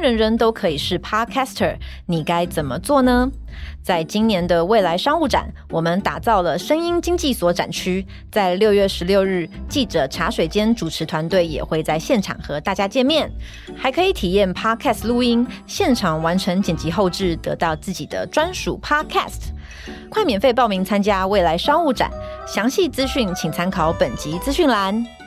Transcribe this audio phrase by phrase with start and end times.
[0.00, 3.30] 人人都可以是 Podcaster，你该怎么做呢？
[3.82, 8.06] 在今年的未来商务展，我们打造了声音经济所展区。
[8.30, 13.30] 在六月十六日，记者茶水间主持团队也会在现场和大家见面，
[13.76, 19.50] 还可以体验 Podcast 录音，现场完成剪辑后制，得到自己的专属 Podcast。
[20.08, 22.10] 快免费报名参加未来商务展，
[22.46, 25.19] 详细资讯请参考本集资讯栏。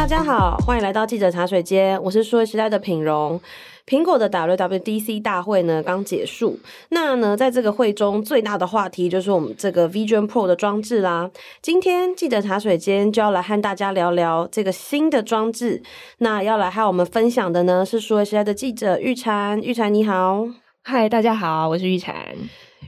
[0.00, 3.38] 大家好，欢迎来到记者茶水间，我是数位时代的品荣。
[3.86, 11.30] 苹果的 WWDC 大会呢刚结束，那呢在这个会中最大的话题就是我们这个 Vision Pro 的装置啦。
[11.60, 15.82] 今天记者茶水间就要来和大家聊聊这个新的装置。
[16.20, 20.48] 那要来和我们分享的呢是数位时代的记者玉婵，玉婵你好，
[20.82, 22.14] 嗨，大家好，我是玉婵。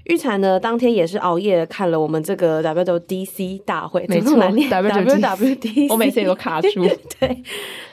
[0.05, 6.69] 玉婵呢当天也是熬夜看了我们这个 WWDC 大会，没错，WWDC，我每次也都卡住。
[7.21, 7.43] 对，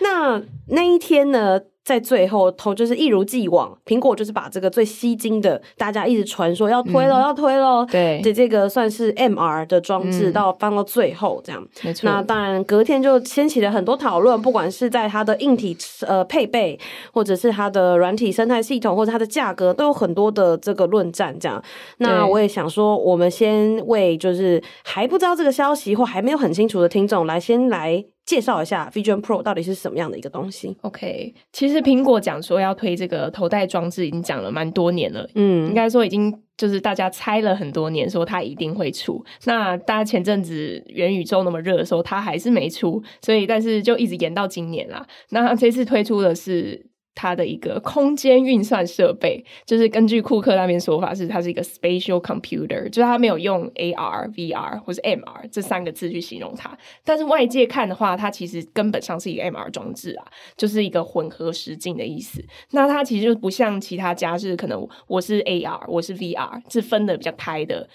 [0.02, 1.59] 那那一天呢？
[1.90, 12.08] 在最后，投就是一如既往，苹果就是把这个最吸睛的，大家一直传说要推了，嗯、要推了，对，这这个算是 MR 的装置，到放到最后这样，没错。
[12.08, 16.80] 那当然，隔天就掀起了很多讨论，不管是在它的硬体呃配备，
[17.12, 21.36] 或者是它的软体生态系统，或者它的价格，都有很多的这个论战。
[21.40, 21.60] 这样，
[21.98, 28.06] 那我也想说，我们先为就是还不知道这个消息或还没有很清楚的听众，来先来。
[28.30, 35.27] 介绍一下 Vision Pro 到底是什么样的一个东西？OK，其实苹果讲说要推这个头戴装置，已经讲了蛮多年了。
[35.33, 39.25] 嗯，应该说已经就是大家猜了很多年，说它一定会出。
[39.45, 45.03] 那大家前阵子元宇宙那么热的时候，它还是没出，所以但是就一直延到今年啦。
[45.31, 46.86] 那这次推出的是。
[47.20, 56.77] 它的一个空间运算设备，就是根据库克那边说法是，它是一个 spatial computer，就是它没有用 AR、VR 或是 MR 这三个字去形容它。
[57.04, 62.42] 但是外界看的话，它其实根本上是一个 MR 装置啊，就是一个混合实境的意思。
[62.71, 67.89] 那它其实就不像其他家是可能我是 AR，我是 VR，是分的比较开的。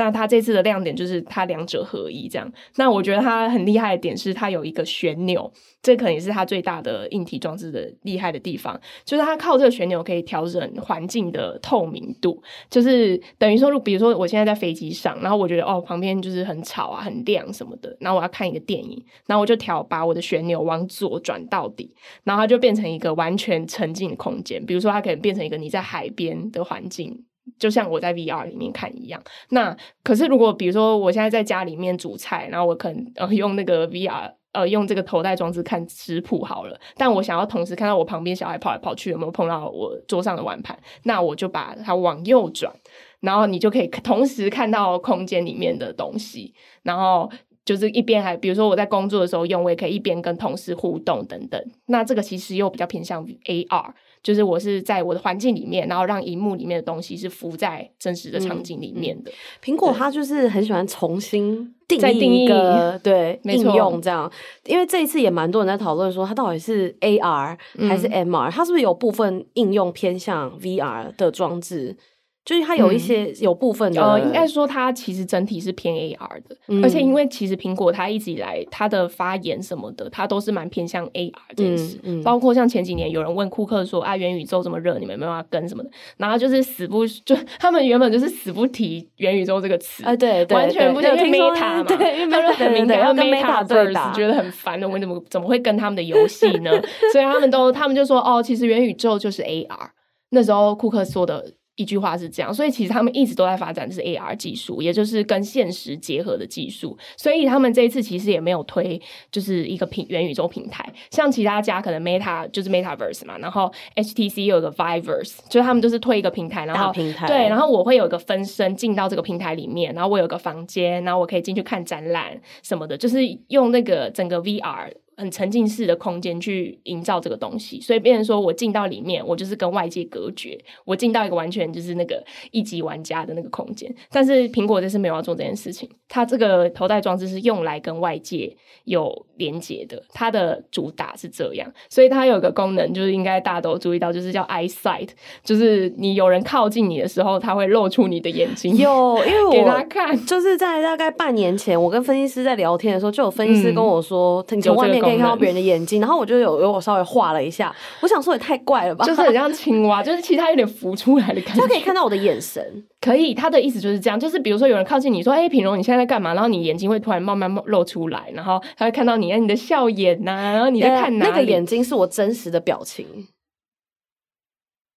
[0.00, 2.52] 但它这次的亮点就是它两者合一，这样。
[2.76, 5.52] 那我觉得它很厉害的点是它有一个旋钮，
[5.82, 21.94] 这可能也是它最大的硬体装置的厉害的地方，就是它靠这个旋钮可以调整环境的透明度，就是等于说，比如说我现在在飞机上，然后我觉得哦旁边就是很吵啊、很亮什么的，然后我要看一个电影，然后我就调把我的旋钮往左转到底，
[22.24, 27.26] 然后它就变成一个完全沉浸的空间，比如说它可能变成一个你在海边的环境。
[27.58, 42.72] 就像我在 VR 里面看一样，那可是如果比如说我现在在家里面煮菜，然后我可能呃用那个 VR 呃用这个头戴装置看食谱好了，但我想要同时看到我旁边小孩跑来跑去有没有碰到我桌上的碗盘，那我就把它往右转，
[43.20, 46.52] 然后你就可以同时看到空间里面的东西，
[46.82, 47.30] 然后
[47.64, 53.92] 就是一边还比如说我在工作的时候用，我也可以一边跟同事互动等等，那这个其实又比较偏向 AR。
[54.22, 59.30] 就是我是在我的环境里面，然后让荧幕里面的东西是浮在真实的场景里面的。
[59.62, 64.30] 苹、果它就是很喜欢重新定义一个对应用这样，
[64.66, 67.56] 因为这一次也蛮多人在讨论说它到底是 AR
[67.88, 71.96] 还是 MR，、嗯、它是不是有部分应用偏向 VR 的装置？
[72.42, 96.70] 就是它有一些、嗯、有部分的，呃，应该说它其实整体是偏 AR 的，嗯、而且因为其实苹果它一直以来它的发言什么的，它都是蛮偏向 AR 这件事，包括像前几年有人问库克说啊，元宇宙这么热，你们没办法跟什么的，然后就是死不就他们原本就是死不提元宇宙这个词啊，对，对，完全不听 Meta 嘛，对，因为很敏感，要 Metaverse 觉得很烦的，我怎么怎么会跟他们的游戏呢？
[97.12, 99.90] 所以他们都他们就说哦，其实元宇宙就是 AR，
[100.30, 101.52] 那时候库克说的。
[101.80, 106.96] 一句话是这样，所以其实他们一直都在发展的是 AR 技术，也就是跟现实结合的技术。
[107.16, 109.00] 所以他们这一次其实也没有推
[109.32, 123.18] 就是一个平元宇宙平台，像其他家可能 Meta 就是 Metaverse 嘛，然后 HTC 有一个 Viverse，就是他们就是推一个平台，然后平台对，然后我会有一个分身进到这个平台里面，然后我有个房间，然后我可以进去看展览什么的，就是
[123.48, 124.92] 用那个整个 VR。
[125.20, 133.94] 很沉浸式的空间去营造这个东西，所以变成说我进到里面，我就是跟外界隔绝，我进到一个完全就是那个一级玩家的那个空间。
[134.10, 145.08] 但是苹果这次没有要做这件事情，它这个头戴装置是用来跟外界有连接的，它的主打是这样，所以它有一个功能，就是应该大家都注意到，就是叫 eyesight，
[145.44, 155.09] 就是你有人靠近你的时候，它会露出你的眼睛，有，因为我 给他看，就是在大概半年前，我跟分析师在聊天的时候，就有分析师跟我说，你从外面。
[155.10, 166.34] 可以看到别人的眼睛，然后我就有有我稍微画了一下，我想说也太怪了吧，就是很像青蛙， 就是其实它有点浮出来的感觉，他可以看到我的眼神，可以，他的意思就是这样，就是比如说有人靠近你说，哎，品荣你现在在干嘛？
[166.34, 171.30] 然后你眼睛会突然慢慢露出来，然后他会看到你，你的笑眼呐、啊，然后你在看哪里？
[171.30, 173.06] 那个眼睛是我真实的表情。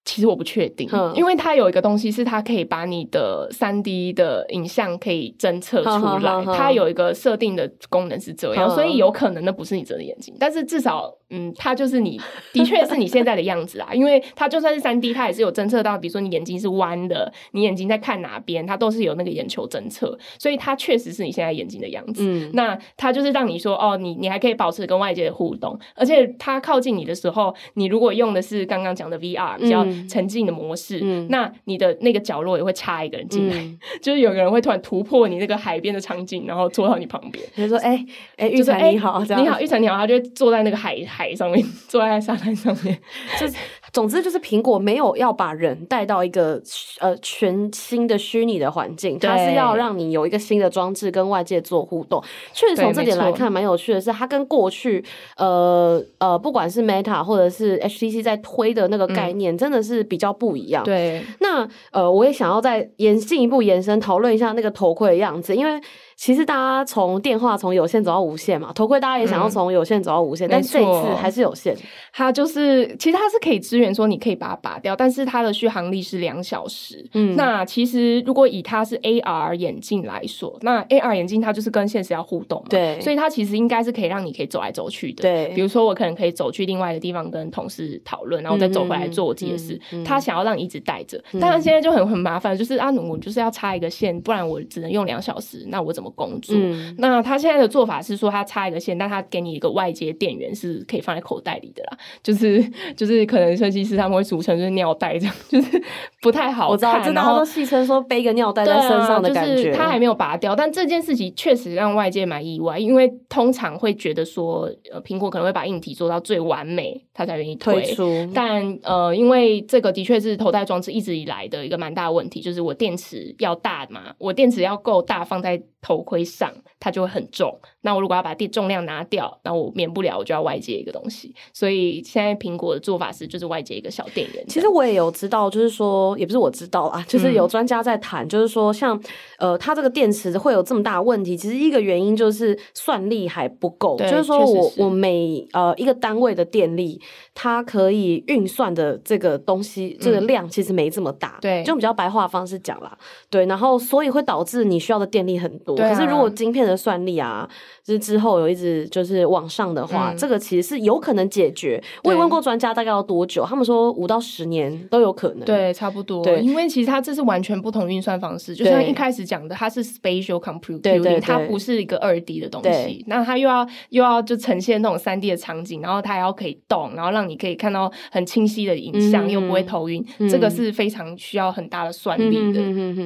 [0.04, 5.88] 其实我不确定，因为它有一个东西是它可以把你的三 D 的影像可以侦测出
[6.20, 12.20] 来，它有一个设定的功能是这样，所以有可能那不是你真的眼睛，但是至少，嗯，它就是你
[12.52, 22.22] 的确是你现在的样子啊， 因为它就算是三 D，它也是有侦测到，比如说你眼睛是弯的，你眼睛在看哪边，它都是有那个眼球侦测，所以它确实是你现在眼睛的样子。
[22.26, 29.86] 嗯，那它就是让你说，哦，你你还可以保持跟外界的互动，而且它靠近你的时候，你如果用的是刚刚讲的 VR 比较。
[30.08, 37.96] 沉浸的模式，嗯，那你的那个角落也会插一个人进来，嗯， 就是有个人会突然突破你那个海边的场景，然后坐到你旁边，就说：“哎、
[38.36, 42.98] 欸、哎，玉成你好，你好，玉成你好。”他就会坐在那个海海上面， 坐在沙滩上面，
[43.40, 43.54] 就是。
[43.94, 46.60] 总之就是苹果没有要把人带到一个
[46.98, 52.20] 呃全新的虚拟的环境，它是要让你有一个新的装置跟外界做互动。
[52.52, 55.04] 确实从这点来看，蛮有趣的是，它跟过去
[55.36, 60.82] 呃呃不管是 Meta 或者是 HTC 在推的那个概念，真的是比较不一样。
[60.82, 65.80] 嗯、对，那呃我也想要再延进一步延伸讨论一下那个头盔的样子，因为。
[66.16, 71.76] 其实大家从电话从有线走到无线嘛，头盔大家也想要从有线走到无线，嗯、但这一次还是有线。
[72.12, 77.04] 它就是其实它是可以支援说你可以把它拔掉，但是它的续航力是两小时。
[77.14, 85.22] 嗯，那其实如果以它是 AR 眼镜来说，那 AR 眼镜它就是跟现实要互动嘛，对，所以它其实应该是可以让你可以走来走去的。
[85.22, 89.76] 对，比如说我可能可以走去另外的地方跟同事讨论，然后再走回来做我自己的事。
[89.76, 96.56] 他、嗯嗯嗯、想要让你一直带着，但是现在就很很麻烦，就是啊，我就是要插一个线，不然我只能用两小时，那我怎么工作？
[96.58, 101.98] 嗯那他现在的做法是说，他插一个线，但他给你一个外接电源，是可以放在口袋里的啦。
[102.22, 102.62] 就是
[102.96, 105.82] 就是，可能设计师他们会俗称就是尿袋这样， 就是
[106.22, 106.70] 不太好看。
[106.70, 109.54] 我知道，然后都戏称说背个尿袋在身上的感觉。
[109.56, 118.30] 就是他还没有拔掉，但这件事情确实让外界蛮意外，因为通常会觉得说，呃，苹果可能会把硬体做到最完美，他才愿意推，推出。
[118.34, 126.52] 但呃，因为这个的确是头戴装置一直以来的一个蛮大的问题，就是我电池要大嘛，我电池要够大，放在头盔上。
[126.80, 127.58] 它就会很重。
[127.80, 131.34] 那我如果要把电重量拿掉，那我免不了我就要外接一个东西。
[131.50, 134.46] 所以现在苹果的做法是，就是外接一个小电源。
[134.48, 143.96] 其实我也有知道，就是说，也不是我知道啊，就是有专家在谈，就是说像，像呃，它这个电池会有这么大问题，其实一个原因就是算力还不够。
[143.96, 147.00] 就是说我我每呃一个单位的电力，
[147.32, 151.38] 它可以运算的这个东西，这个量其实没这么大。
[151.40, 152.94] 对，就比较白话方式讲啦。
[153.30, 155.74] 对，然后所以会导致你需要的电力很多。
[155.88, 157.48] 可是如果晶片的算力啊，
[157.82, 161.82] 就是之后有一直就是往上的话，嗯，这个其实是有可能解决。
[162.02, 165.44] 我也问过专家大概要多久，他们说五到十年都有可能。
[165.44, 166.22] 对，差不多。
[166.22, 173.04] 对，因为其实它这是完全不同运算方式，就像一开始讲的，它是 spatial computing，它不是一个二 D 的东西。
[173.08, 180.28] 那它又要又要就呈现那种三 D 的场景，然后它还要可以动，然后让你可以看到很清晰的影像，嗯，又不会头晕，嗯。
[180.28, 182.60] 这个是非常需要很大的算力的。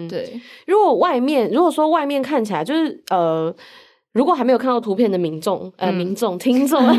[0.08, 3.54] 对，如果外面如果说外面看起来就是呃。
[4.12, 6.96] 如果还没有看到图片的民众，呃，民众、听众、 民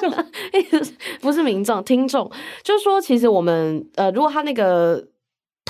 [0.00, 0.12] 众，
[1.20, 2.28] 不是民众，听众，
[2.64, 5.04] 就是说，其实我们，呃，如果他那个。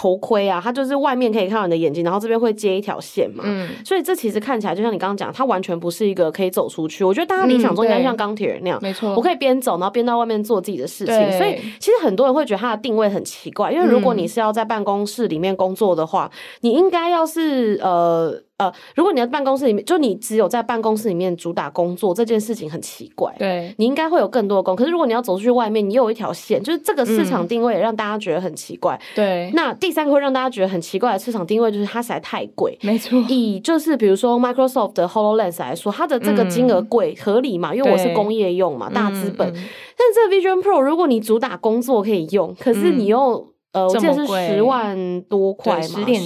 [0.00, 7.02] 头盔啊，它就是外面可以看到你的眼睛，然后这边会接一条线嘛，嗯，所以这其实看起来就像你刚刚讲，它完全不是一个可以走出去。
[7.02, 11.32] 我觉得大家理想中应该像钢铁人那样，没错，我可以边走，然后边到外面做自己的事情。
[11.36, 18.40] 所以其实很多人会觉得它的定位很奇怪，因为如果你是要在办公室里面工作的话，嗯、你应该要是呃。
[18.58, 23.32] 呃，如果你在办公室里面，就你只有在办公室里面主打工作这件事情很奇怪。
[23.38, 24.74] 对，你应该会有更多的工。
[24.74, 29.00] 可是如果你要走出去外面，你又有一条线，就是这个市场定位也让大家觉得很奇怪。
[29.14, 32.76] 对、嗯，那第三个会让大家觉得很奇怪的市场定位就是它实在太贵。
[32.82, 37.72] 没错，以就是比如说 Microsoft 的 HoloLens 来说，它的这个金额贵、嗯、合理嘛？
[37.72, 39.52] 因为我是工业用嘛，大资本。
[39.52, 46.20] 但这个 Vision Pro 如果你主打工作可以用，可是你又、嗯、呃，我记得是十万多块嘛，十点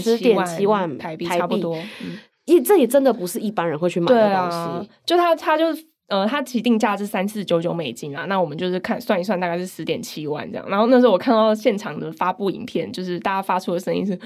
[0.44, 1.76] 七万台币差不多。
[1.76, 5.66] 嗯一这也真的不是一般人会去买的东西，啊、就他他就
[6.08, 10.68] 呃，它其定价是三四九九美金啊，那我们就是看算一算，大概是十点七万这样。
[10.68, 14.18] 然后那时候我看到现场的发布影片，就是大家发出的声音是，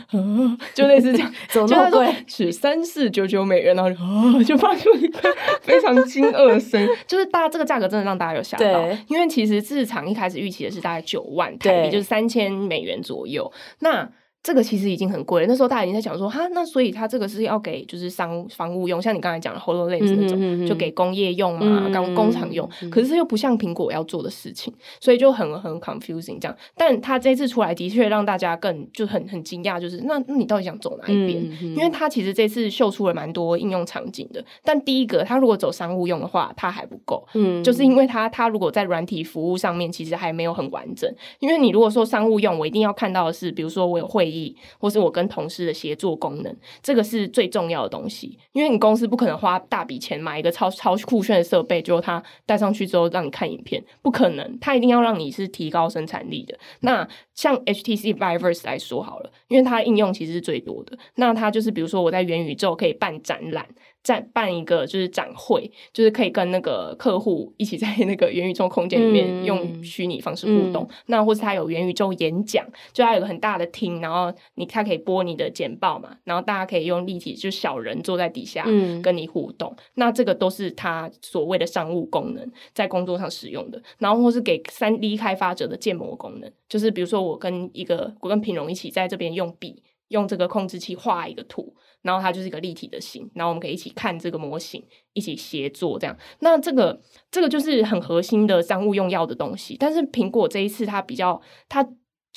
[0.74, 2.12] 就类似这样， 怎么那么贵？
[2.26, 5.20] 是三四九九美元，然后就啊，就发出一个
[5.62, 13.52] 非常惊愕的声，就是大家这个价格真的让大家有吓到，因为其实市场一开始预期的是大概九万台币，就是三千美元左右。
[13.78, 14.08] 那
[14.46, 15.46] 这个其实已经很贵了。
[15.48, 22.68] 那时候大家已经在讲说，哈，那所以它这个是要给就是商房务用，像你刚才讲的 HoloLens 那种，就给工业用嘛，工、嗯、工厂用。
[22.88, 26.56] 可是这又不像苹果要做的事情，所以就很很 confusing 这样。
[26.76, 31.42] 但他这次出来的确让大家更就很很惊讶，就是那那你到底想走哪一边？
[31.60, 34.44] 嗯、因为他其实这次秀出了蛮多应用场景的。
[34.62, 41.12] 但第一个，他如果走商务用的话，它还不够，嗯，就是因为他他如果在软体服务上面其实还没有很完整。
[41.40, 44.35] 因为你如果说商务用，我一定要看到的是，比如说我有会议。
[44.78, 48.38] 或是我跟同事的协作功能，这个是最重要的东西。
[48.52, 54.58] 因为你公司不可能花大笔钱买一个超超酷炫的设备，就它带上去之后让你看影片，不可能。
[54.60, 56.58] 它一定要让你是提高生产力的。
[56.80, 60.98] 那像 HTC Vive 来说好了，因为它应用其实是最多的。
[61.16, 63.66] 那它就是比如说我在元宇宙可以办展览。
[64.06, 70.84] 在办一个就是展会，就是可以跟那个客户一起在那个元宇宙空间里面用虚拟方式互动。
[70.84, 78.64] 嗯、那或是他有元宇宙演讲，就他有个很大的厅，然后你他可以播你的简报嘛，然后大家可以用立体，就小人坐在底下
[79.02, 79.74] 跟你互动。
[79.76, 83.82] 嗯、那这个都是他所谓的商务功能，在工作上使用的。
[83.98, 91.74] 然后或是给三 D 开发者的建模功能，就是比如说我跟一个我跟品荣一起在这边用笔用这个控制器画一个图。
[92.02, 96.16] 然后它就是一个立体的形，然后我们可以一起看这个模型，一起协作这样。
[96.40, 99.76] 那这个这个就是很核心的商务用药的东西。
[99.76, 101.86] 但是苹果这一次它比较它。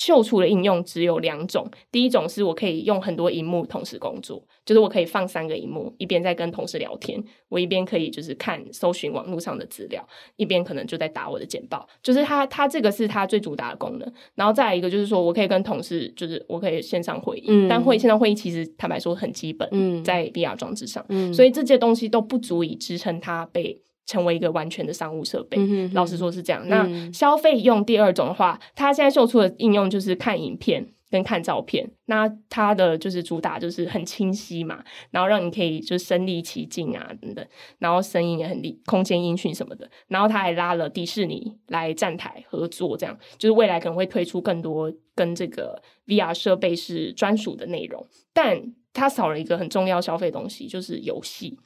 [0.00, 10.02] 秀出的应用只有两种，第一种是我可以用很多荧幕同时工作，就是我可以放三个荧幕，一边在跟同事聊天，我一边可以就是看搜寻网络上的资料，
[10.36, 14.12] 一边可能就在打我的简报，就是它它这个是它最主打的功能。
[14.34, 19.68] 然后再来一个就是说我可以跟同事，就是我可以线上会议，嗯、但会线上会议其实坦白说很基本，
[20.02, 23.78] 在 VR 装置上，嗯、所以这些东西都不足以支撑它被。
[24.06, 25.58] 成为一个完全的商务设备，
[25.92, 26.62] 老实说是这样。
[26.66, 31.88] 嗯、那消费用第二种的话，它现在秀出的应用就是看影片跟看照片。
[32.06, 37.46] 那它的就是主打就是很清晰嘛，然后让你可以就身临其境啊等等，
[37.78, 39.88] 然后声音也很利，空间音讯什么的。
[40.08, 48.04] 然后他还拉了迪士尼来站台合作，这样就是未来可能会推出更多跟这个 VR 设备是专属的内容。
[48.32, 48.60] 但
[48.92, 51.56] 它少了一个很重要消费东西，就是游戏。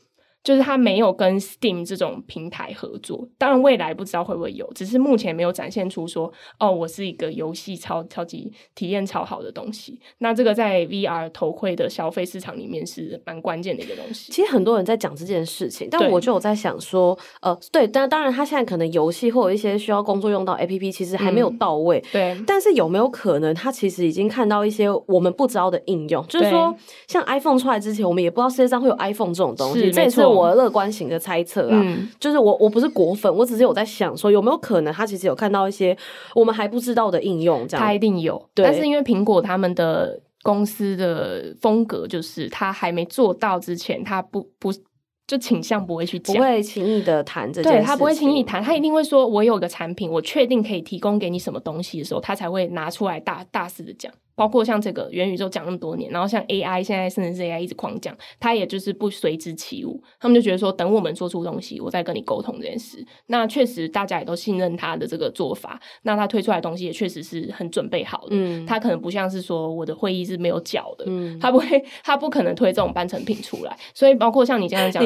[0.45, 9.99] 就是它没有跟 Steam 这种平台合作，当然未来不知道会不会有，只是目前没有展现出说，哦，我是一个游戏超超级体验超好的东西。
[10.19, 14.31] 那这个在 VR 头盔的消费市场里面是蛮关键的一个东西。
[14.31, 21.99] 其实很多人在讲这件事情，但我就有在想说，呃，对，但当然他现在可能游戏或有一些需要工作用到 APP，其实还没有到位。
[21.99, 26.23] 嗯、对，但是有没有可能他其实已经看到一些我们不知道的应用？
[26.27, 26.77] 就是说，
[27.09, 29.91] 像 iPhone 出来之前，我们也不知道世界上会有 iPhone 这种东西。
[29.91, 35.97] 这也是我乐观型的猜测啊，嗯、就是我我不是果粉，我只是有在想说有没有可能他其实有看到一些
[36.35, 37.85] 我们还不知道的应用，这样。
[37.85, 44.73] 他一定有，对但是因为苹果他们的公司的风格就是他还没做到之前，他不不
[45.27, 47.79] 就倾向不会去讲，不会轻易的谈这件事。
[47.79, 54.13] 对，他不会轻易谈，他一定会说，我有个产品，我确定可以提供给你什么东西的时候，他才会拿出来大大肆的讲。
[54.35, 60.03] 包括像这个元宇宙讲那么多年，然后像 AI 现在甚至是 AI 一直狂讲，他也就是不随之起舞。
[60.19, 63.05] 他们就觉得说，等我们做出东西，我再跟你沟通这件事。
[63.27, 65.81] 那确实大家也都信任他的这个做法。
[66.03, 68.29] 那他推出来的东西也确实是很准备好的。
[68.31, 73.77] 嗯，他可能不像是说我的会议是没有脚的，嗯，他不会，他不可能推这种半成品出来。
[73.95, 75.05] 所以包括像你这样讲，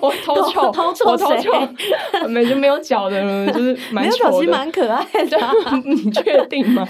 [0.00, 5.38] 我偷丑，我偷丑，没就没有脚的，就是蛮丑的，蛮可爱的。
[5.84, 6.88] 你确定吗？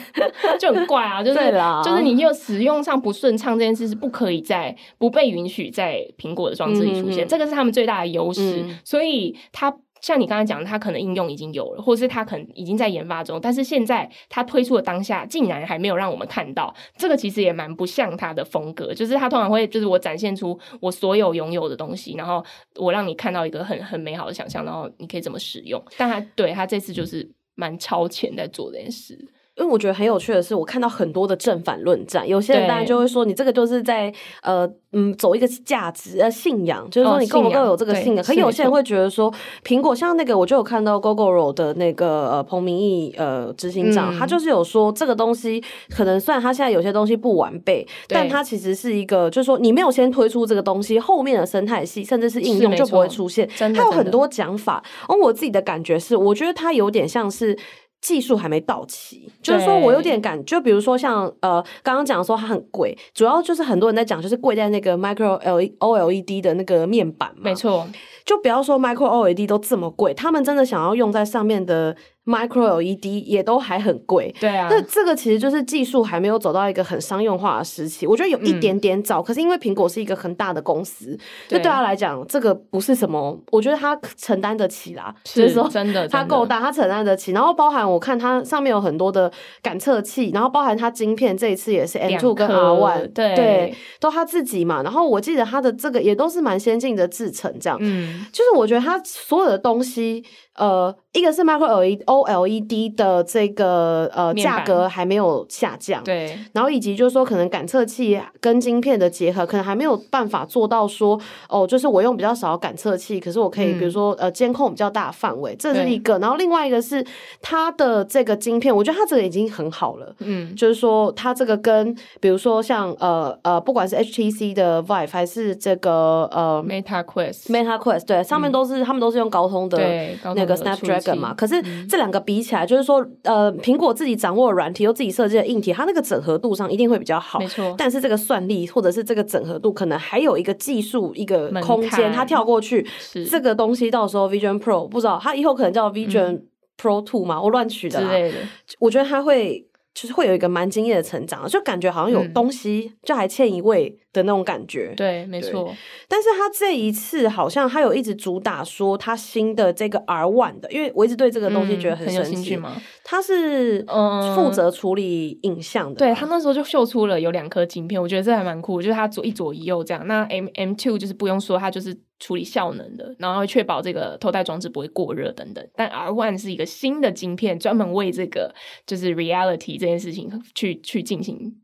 [0.60, 1.47] 就很怪啊， 就是。
[1.84, 8.62] 就是你又使用上不顺畅这件事是不可以在不被允许在苹果的装置里出现，嗯、这个是他们最大的优势。
[8.62, 18.94] 嗯、所以它像你刚才讲的，它可能应用已经有了，或者是它可能已经在研发中，但是现在它推出的当下竟然还没有让我们看到，这个其实也蛮不像它的风格。
[18.94, 22.44] 就是它通常会就是我展现出我所有拥有的东西，然后
[22.76, 25.82] 我让你看到一个很很美好的想象，然后你可以怎么使用。
[25.96, 29.18] 但它对它这次就是蛮超前在做这件事。
[29.58, 34.12] 因为我觉得很有趣的是，我看到很多的正反论战，有些人当然就会说，你这个就是在
[34.42, 38.24] 呃嗯走一个价值呃信仰，就是说你够不够有这个信仰。
[38.24, 39.32] 可有些人会觉得说，
[39.64, 53.48] 苹果像那个，我就有看到 Gogoro 的那个呃彭明义呃执行长，他就是有说这个东西可能虽然他现在有些东西不完备，但他其实是一个，就是说你没有先推出这个东西，后面的生态系甚至是应用就不会出现。
[53.58, 57.58] 他有很多讲法，而我自己的感觉是，我觉得他有点像是。
[58.00, 67.42] 技术还没到齐，就是说我有点感，就比如说像呃，刚刚讲说它很贵，主要就是很多人在讲，就是贵在那个 micro L OLED 的那个面板嘛。
[67.42, 67.86] 没错，
[68.24, 71.96] 就不要说 micro OLED 都这么贵，他们真的想要用在上面的
[72.28, 74.34] Micro LED 也都还很贵。
[74.38, 78.06] 对啊，那这个其实就是技术还没有走到一个很商用化的时期。
[78.06, 81.18] 我觉得有一点点早，嗯、可是因为苹果是一个很大的公司，
[81.48, 85.14] 对就对他来讲，这个不是什么，我觉得他承担得起啦。
[85.24, 87.32] 是就是说真的，他够大，他承担得起。
[87.32, 89.32] 然后包含我看它上面有很多的
[89.62, 94.82] 感测器，然后包含它晶片，这一次也是 M2 跟 R1，对对，都他自己嘛。
[94.82, 100.24] 然后我记得他的这个也都是蛮先进的制程，这样，嗯，就是我觉得他所有的东西。
[100.58, 116.18] 呃，一个是 Micro LED OLED 的这个呃价格还没有下降，对，然后以及就是说可能感测器跟晶片的结合，可能还没有办法做到说哦，就是我用比较少感测器，可是我可以比如说、嗯、呃监控比较大范围，这是一个。
[116.18, 117.06] 然后另外一个是
[117.40, 130.48] 它的这个晶片，我觉得它这个已经很好了，嗯，就是说它这个跟比如说像呃呃不管是 HTC 的 Vive 还是这个呃 Meta Quest Meta Quest 对，上面都是、嗯、他们都是用高通的对高通。
[130.48, 137.74] 个 Snapdragon 嘛，可是这两个比起来，就是说，呃，苹果自己掌握软体，又自己设计的硬体，它那个整合度上一定会比较好，没错。
[137.76, 142.86] 但是这个算力或者是这个整合度，可能还有一个技术一个空间，它跳过去，
[143.30, 146.42] 这个东西到时候 Vision Pro 不知道，它以后可能叫 Vision
[146.80, 148.38] Pro Two 嘛，我乱取的之类的。
[148.78, 153.98] 我觉得它会就是会有一个蛮惊艳的成长，就感觉好像有东西就还欠一位。
[154.18, 155.74] 的那种感觉，对，没错。
[156.08, 162.20] 但是他这一次好像他有一直主打说他新的这个 R One 的，因为我一直对这个东西觉得很神奇。
[162.20, 162.82] 嗯、很有兴趣吗？
[163.04, 170.06] 他是嗯负责处理影像的，对，他那时候就秀出了有两颗晶片，我觉得这还蛮酷，就是他左一左一右这样。
[170.06, 175.66] 那 M M Two 就是不用说，它就是处理效能的，然后会确保这个头戴装置不会过热等等。
[175.74, 178.54] 但 R One 是一个新的晶片，专门为这个
[178.86, 181.54] 就是 Reality 这件事情去去进行。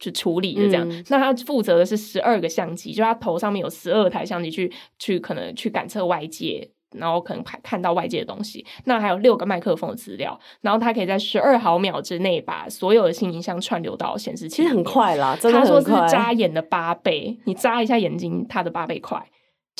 [0.00, 8.64] 去处理的这样，嗯、那他负责的是十二个相机，就他头上面有十二台相机去去可能去感测外界，然后可能看看到外界的东西。
[8.84, 14.56] 那还有六个麦克风的资料，然后他可以在十二毫秒之内把所有的新影像串流到显示器。
[14.56, 19.22] 其实很快啦，真的他说是眨眼的八倍，你眨一下眼睛，他的八倍快。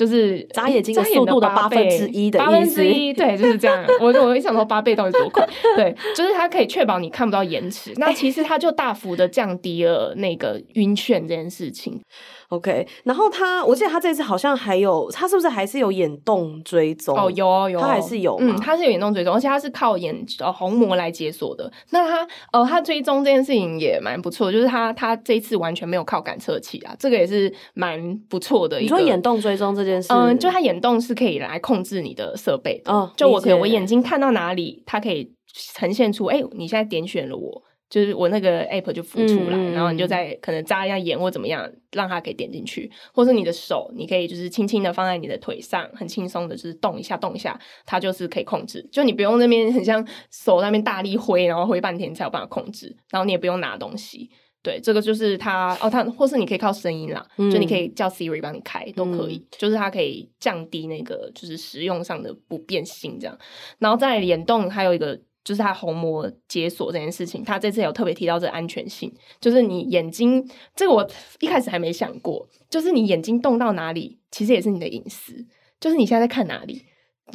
[0.00, 3.84] 就是眨眼睛的速度的八分之一的八分之一，对，就是这样。
[4.00, 5.46] 我我一想说八倍到底多快？
[5.76, 7.92] 对，就是它可以确保你看不到延迟。
[7.96, 12.00] 那其实它就大幅的降低了那个晕眩这件事情。
[12.48, 17.16] OK，然后他，我记得他这次好像还有，他是不是还是有眼动追踪？
[17.16, 21.70] 哦，有哦有，他还是有，嗯，他是有眼动追踪，而且他是靠眼呃虹膜来解锁的。
[21.90, 28.80] 那他呃，他追踪这件事情也蛮不错，就是他他这一次完全没有靠感测器啊，这个也是蛮不错的。
[28.80, 37.62] 你说眼动追踪这件事，嗯，就它眼动是可以来控制你的设备的，哦，就我可以我眼睛看到哪里，它可以呈现出，哎，你现在点选了我。
[37.88, 48.88] 就是我那个 app 就浮出来，嗯、然后你就在可能眨一下眼或怎么样，让它可以点进去，或是你的手，你可以就是轻轻的放在你的腿上，很轻松的，就是动一下动一下，它就是可以控制。
[48.92, 54.30] 就你不用那边很像手那边大力挥，然后挥半天才有办法控制，然后你也不用拿东西。
[54.62, 63.38] 对，这个就是它哦，它或是你可以靠声音啦，嗯、就你可以叫 Siri 帮你开都可以，嗯、就是它可以降低那个就是使用上的不便性这样。
[63.78, 65.20] 然后在联动还有一个。
[65.42, 70.46] 就是它虹膜解锁这件事情，它这次有特别提到这安全性，就是你眼睛
[70.76, 71.04] 这个我
[71.40, 75.32] 一开始还没想过，就是你眼睛动到哪里，其实也是你的隐私，
[75.80, 76.84] 就是你现在在看哪里，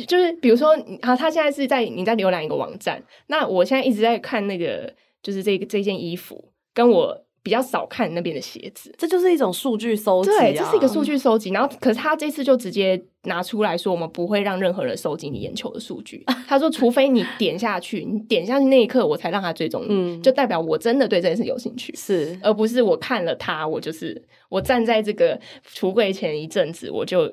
[0.08, 0.70] 就是比如说，
[1.02, 7.20] 啊，他现在是在你在浏览一个网站，那我现在一直在看那个，就是这个这件衣服，跟我。
[7.46, 10.40] 比较少看那边的鞋子，这就是一种数据收集啊。
[10.40, 11.52] 对，这是一个数据收集。
[11.52, 16.24] 然后，可是他这次就直接拿出来说，我们不会让任何人收集你眼球的数据。
[16.50, 25.40] 他说，除非你点下去，你点下去那一刻，我才让他追踪你，嗯，就代表我真的对这件事有兴趣，是，而不是我看了他，我就是我站在这个
[25.72, 27.32] 橱柜前一阵子，我就。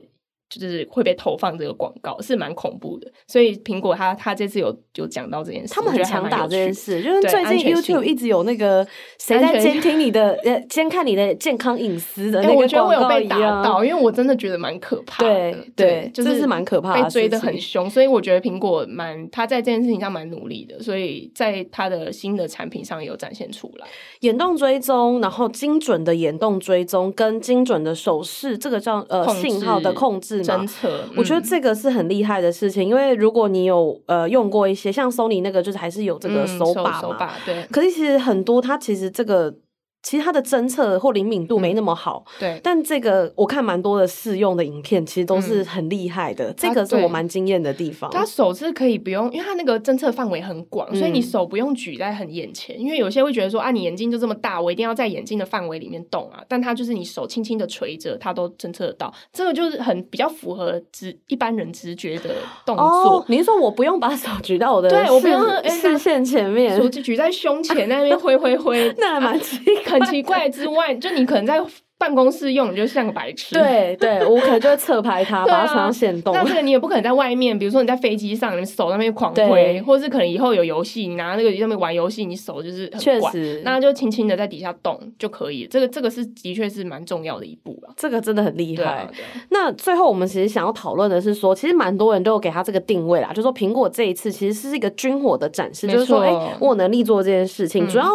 [0.59, 3.11] 就是会被投放这个广告，是蛮恐怖的。
[3.27, 8.87] 所以苹果它它这次有有讲到这件事，他们很强打这件事，就是最近 YouTube 一直有那个
[9.19, 15.29] 谁在监听你的呃监看你的健康隐私的那个我觉得我有被打到，因为我真的觉得蛮可怕的。
[15.29, 17.89] 对对，就是蛮可怕的，被追的很凶。
[17.89, 23.87] 所以我觉得苹果蛮他在这件事情上蛮努力的，所以在他的新的产品上也有展现出来
[24.21, 30.42] 眼动追踪，然后精准的眼动追踪跟精准的手势，这个叫呃信号的控制。
[30.43, 37.67] 侦测，我觉得这个是很厉害的事情，嗯、因为如果你有呃用过一些像 Sony 那个，就是还是有这个手把嘛，嗯、手手把对。
[37.71, 39.55] 可是其实很多它其实这个
[40.03, 42.61] 其实它的侦测或灵敏度没那么好，嗯、对。
[42.63, 46.51] 但这个我看蛮多的试用的影片，其实都是很厉害的。
[46.51, 48.11] 嗯、这个是我蛮惊艳的地方。
[48.11, 52.79] 它手是可以不用，因为它那个侦测范围很广，嗯、所以你手不用举在很眼前。
[52.81, 56.43] 因为有些会觉得说啊，你眼睛就这么大，我一定要在眼睛的范围里面动啊。
[56.49, 59.15] 但它就是你手轻轻的垂着，它都侦测得到。
[59.33, 62.35] 这个就是很比较符合直一般人直觉的
[62.67, 62.85] 动作。
[62.85, 69.92] 哦、你是说我不用把手举到我的对，我不用视线前面，手举在胸前那边挥挥挥， 那还蛮奇怪。
[69.93, 71.61] 很奇怪之外，就你可能在
[72.03, 73.55] 办公室用，你就像个白痴。
[73.55, 76.35] 对对，我可能就会侧拍它， 把它传上线动。
[76.35, 85.69] 那这个你也不可能在外面，比如说你在飞机上，你手那边狂挥，或者是可能以后有游戏，你拿那个上面玩游戏，你手就是很确实，那就轻轻的在底下动就可以。
[85.71, 89.09] 这个这个是的确是蛮重要的一步了，这个真的很厉害。
[89.51, 97.87] 那最后我们其实想要讨论的是说，其实蛮多人都有给他这个定位啦，就是说苹果这一次其实是一个军火的展示，就是说，哎，我有能力做这件事情。
[97.87, 98.07] 主要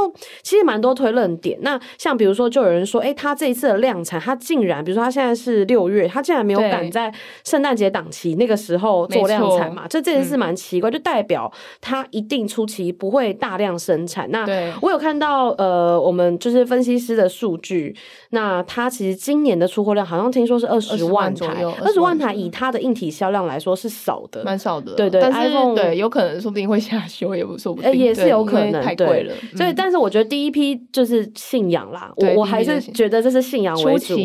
[0.41, 1.57] 其实蛮多推论点。
[1.61, 7.13] 那像比如说，就有人说，哎，他这一次的量产，它竟然，比如说它现在是六月，它竟然没有赶在
[7.43, 9.85] 圣诞节档期那个时候做量产嘛？
[9.87, 14.29] 这这件事蛮奇怪，嗯、就代表它一定初期不会大量生产。
[14.31, 14.45] 那
[14.81, 17.95] 我有看到呃，我们就是分析师的数据，
[18.31, 24.93] 那它其实今年的出货量好像听说是二十万台，二十万台以它的硬体销量来说是少的，蛮少的。
[24.95, 29.33] 对对，但是 iPhone, 对，有可能说不定会下修，也不说不定，也是有可能，太贵了。
[29.55, 34.15] 所以，但是我觉得第一批就是信仰啦，我我还是觉得这是信仰为主。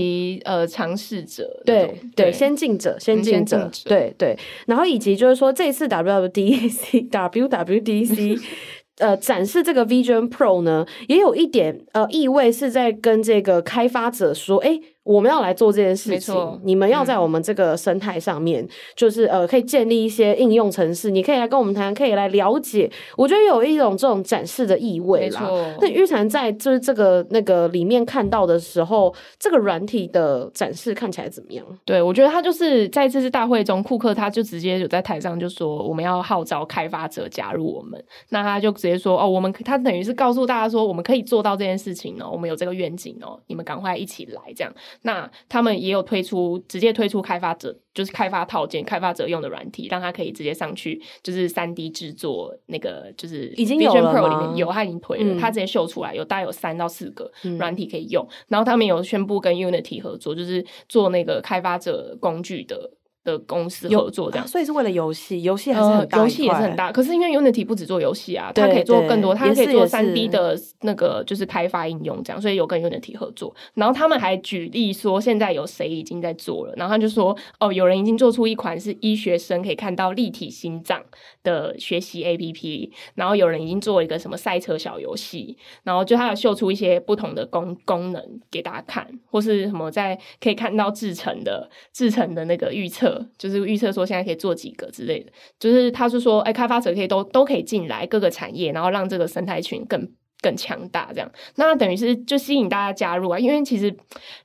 [0.45, 8.41] 呃，尝试者，对对，先进者，先进者，对对，然后以及就是说，这次 WWDC WWDC
[8.99, 14.81] 呃展示这个 Vision Pro 呢，也有一点呃意味是在跟这个开发者说，哎。
[15.05, 22.91] 我们要来做这件事情，你们要在我们这个生态上面，嗯、就是呃，可以建立一些应用程式，你可以来跟我们谈，可以来了解。
[23.17, 25.51] 我觉得有一种这种展示的意味啦。
[25.81, 31.67] 那玉婵在就是这个那个里面看到的时候，这个软体的展示看起来怎么样？
[31.85, 38.03] 对，我觉得他就是在这次大会中，库克他就直接有在台上就说，我们要号召开发者加入我们。
[38.29, 44.73] 那他就直接说，哦，我们他等于是告诉大家说，我们可以做到这件事情哦，我们有这个愿景哦，你们赶快一起来这样。
[45.01, 58.25] 那他们也有推出，直接推出开发者，就是开发套件，开发者用的软体，让他可以直接上去，就是三 D 制作那个，就是已经有了 Pro 里面有，他已经推了，他、嗯、直接秀出来，有大概有三到四个软体可以用。
[58.25, 62.91] 嗯、然后他们有宣布跟 Unity 合作，就是做那个开发者工具的。
[63.25, 66.91] 的公司合作这样，所以是为了游戏，游戏还是很大，游戏、呃、也是很大。
[66.91, 73.55] 可是因为 Unity 不只做游戏啊，它可以做更多，它可以做三 D 的那个就是开发应用这样，所以有跟 Unity 合作。
[73.75, 81.01] 然后他们还举例说，现在有谁已经在做了，然后他就说，哦，有人已经做出一款是医学生可以看到立体心脏
[81.45, 93.12] 的学习 APP，然后有人已经做了一个什么赛车小游戏，然后就他有秀出一些不同的功功能给大家看，或是什么在可以看到制成的制成的那个预测。
[93.39, 100.09] 就是预测说现在可以做几个之类的，就是他是说，哎，开发者可以都都可以进来各个产业，然后让这个生态群更
[100.41, 103.39] 更强大，这样，那等于是就吸引大家加入啊。
[103.39, 103.95] 因为其实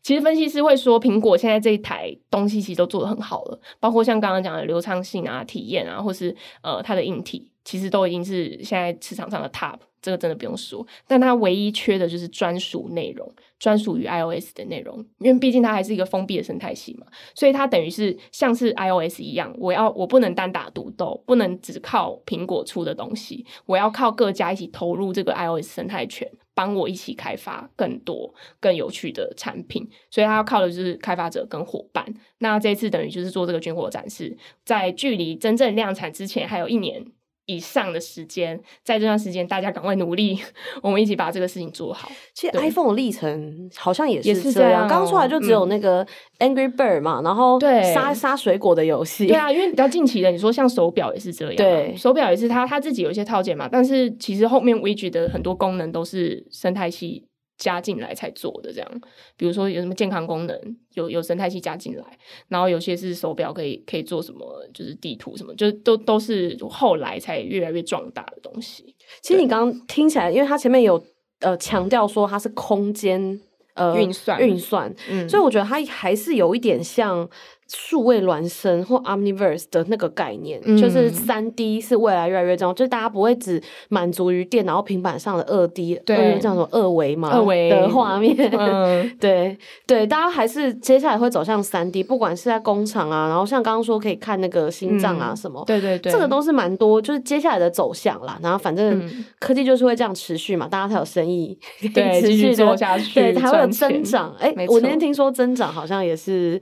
[0.03, 9.77] 其实分析师会说，苹果现在这一台东西其实都做得很好了，包括像刚刚讲的流畅性啊、体验啊，或是呃它的硬体，其实都已经是现在市场上的 top。
[10.07, 32.05] 这个真的不用说，但它唯一缺的就是专属内容，专属于 iOS 的内容，因为毕竟它还是一个封闭的生态系嘛，所以它等于是像是 iOS 一样，我要我不能单打独斗，不能只靠苹果出的东西，我要靠各家一起投入这个 iOS 生态圈，帮我一起开发更多更有趣的产品，所以它要靠的就是开发者跟伙伴。
[32.37, 37.05] 那这次等于就是做这个军火展示，在距离真正量产之前还有一年
[37.47, 40.39] 以上的时间，在这段时间，大家赶快努力，
[40.83, 42.09] 我们一起把这个事情做好。
[42.33, 46.05] 其实 iPhone 的历程好像也是这样，刚出来就只有那个
[46.39, 49.25] Angry Bird 嘛，然后对杀杀水果的游戏。
[49.25, 57.25] 对啊，因为比较近期的，你说像手表也是这样，对，手表也是它它自己有一些套件嘛，但是其实后面 Widget 的很多功能都是生态系
[57.57, 59.01] 加进来才做的这样，
[59.35, 62.03] 比如说有什么健康功能，有有生态系加进来，
[62.47, 68.95] 然后有些是手表可以可以做什么，就是地图什么，就都都是后来才越来越壮大的东西。
[69.21, 71.03] 其实你刚刚听起来，因为它前面有
[71.39, 73.39] 呃强调说它是空间
[73.73, 77.29] 呃运算运算，嗯，所以我觉得它还是有一点像。
[77.67, 88.35] 数位孪生或 Omniverse 的那个概念，嗯、就是三 D 是未来越来越重要，就是大家不会只满足于电脑、平板上的二 D，对，叫做二维嘛，二维的画面。
[88.57, 98.39] 嗯、 对对，大家还是接下来会走向三 D，不管是在工厂啊，然后像刚刚说可以看那个心脏啊什么，嗯、对对对，这个都是蛮多，就是接下来的走向啦。
[98.41, 101.57] 然后反正科技就是会这样持续嘛，大家才有生意
[101.93, 104.33] 对 持续做下去，对，还会有增长。
[104.39, 106.61] 哎，我那天听说增长好像也是。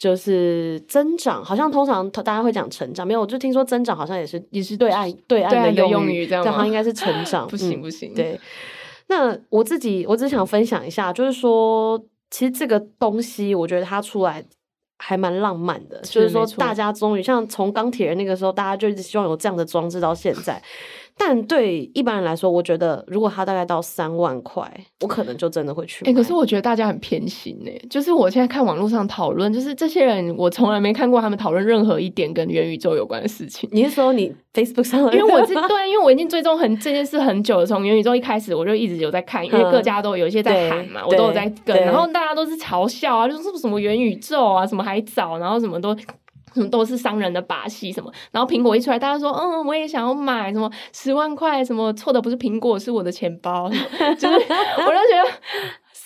[0.00, 8.14] 就是增长，好像通常大家会讲成长，没有，我就听说增长好像也是也是对岸对岸的用语，这样好像应该是成 长，不行不行。
[8.14, 8.40] 对，
[9.08, 14.42] 那我自己我只想分享一下，就是说，其实这个东西，我觉得它出来
[14.96, 20.62] 还蛮浪漫的，是就是说，大家终于像从钢铁人那个时候，大家就一直希望有这样的装置到现在。
[21.22, 24.66] 但对一般人来说，我觉得如果它大概到三万块，
[25.02, 26.10] 我可能就真的会去买。
[26.10, 33.68] 哎、欸，可是我觉得大家很偏心哎，就是我现在看网络上讨论，就是这些人，我从来没看过他们讨论任何一点跟元宇宙有关的事情。
[33.70, 35.00] 你是说你 Facebook 上？
[35.12, 45.94] 因为我是对，因为我已经追踪很这件事很久了，从元宇宙一开始我就一直有在看，因为各家都有一些在喊嘛，我都有在跟，然后大家都是嘲笑啊，就是什么元宇宙啊，什么还早，然后什么都。
[46.54, 53.68] 什么都是商人的把戏，什么，然后苹果一出来，大家说，嗯，我也想要买，什么十万块，什么错的不是苹果，是我的钱包，
[54.18, 55.30] 就是，我就觉得。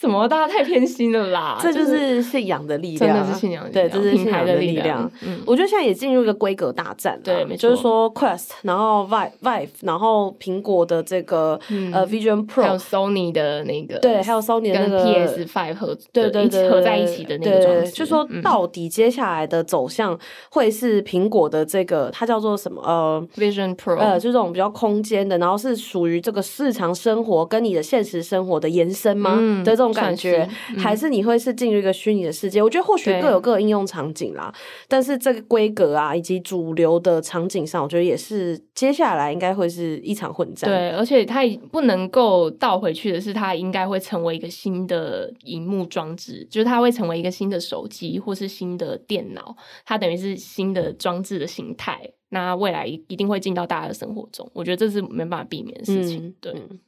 [0.05, 0.29] 什么？
[0.29, 1.59] 大家太偏心了啦！
[1.63, 5.11] 这就是信仰的力量，真的是信仰的力量，对，这是信仰的力量。
[5.27, 7.69] 嗯，我觉得现在也进入一个规格大战，对，没错。
[7.69, 11.59] 就是说，Quest，然后 Vive Vive，然后苹果的这个
[11.93, 17.91] 呃 Vision Pro，还有 Sony 的那个，对，还有 Sony 的那个 PS Five 合，对对对，合在一起的那个装置。
[17.93, 20.19] 就说到底接下来的走向
[20.51, 22.83] 会是苹果的这个，它叫做什么？
[22.85, 29.37] 呃，Vision Pro，呃，就这种比较空间的，然后是属于这个日常生活跟你的现实生活的延伸吗？
[29.65, 30.49] 的这种感觉。
[30.77, 32.63] 还是你会是进入一个虚拟的世界？
[32.63, 34.53] 我觉得或许各有各的应用场景啦，
[34.89, 40.69] 但是这个规格啊，以及主流的场景上，我觉得也是接下来应该会是一场混战。
[40.69, 52.01] 对，而且它不能够倒回去的是，它应该会成为一个新的荧幕装置，就是它会成为一个新的手机或是新的电脑，它等于是新的装置的形态。
[52.31, 56.27] 那未来一定会进到大家的生活中，我觉得这是没办法避免的事情。
[56.27, 56.53] 嗯、对。
[56.53, 56.81] 嗯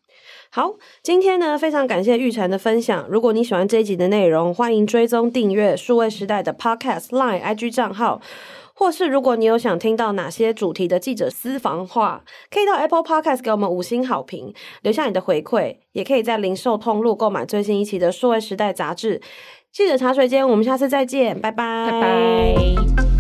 [0.51, 3.07] 好，今天呢，非常感谢玉婵的分享。
[3.11, 8.21] 如果你喜欢这一集的内容，欢迎追踪订阅数位时代的 Podcast Line IG 账号，
[8.73, 19.21] 或是如果你有想听到哪些主题的记者私房话，可以到 Apple Podcast 给我们五星好评，留下你的回馈，也可以在零售通路购买最新一期的数位时代杂志。
[19.73, 23.16] 记者茶水间，我们下次再见，拜拜，拜拜。